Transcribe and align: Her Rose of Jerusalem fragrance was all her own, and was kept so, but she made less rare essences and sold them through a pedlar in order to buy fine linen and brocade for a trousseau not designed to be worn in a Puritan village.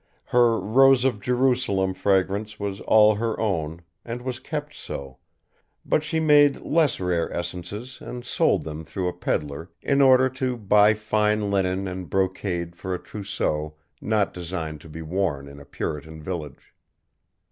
Her 0.25 0.57
Rose 0.59 1.05
of 1.05 1.21
Jerusalem 1.21 1.93
fragrance 1.93 2.59
was 2.59 2.81
all 2.81 3.13
her 3.13 3.39
own, 3.39 3.83
and 4.03 4.23
was 4.23 4.39
kept 4.39 4.73
so, 4.73 5.19
but 5.85 6.03
she 6.03 6.19
made 6.19 6.61
less 6.61 6.99
rare 6.99 7.31
essences 7.31 7.99
and 8.01 8.25
sold 8.25 8.63
them 8.63 8.83
through 8.83 9.07
a 9.07 9.13
pedlar 9.13 9.69
in 9.79 10.01
order 10.01 10.27
to 10.27 10.57
buy 10.57 10.95
fine 10.95 11.51
linen 11.51 11.87
and 11.87 12.09
brocade 12.09 12.75
for 12.75 12.95
a 12.95 12.99
trousseau 12.99 13.75
not 14.01 14.33
designed 14.33 14.81
to 14.81 14.89
be 14.89 15.03
worn 15.03 15.47
in 15.47 15.59
a 15.59 15.65
Puritan 15.65 16.19
village. 16.19 16.73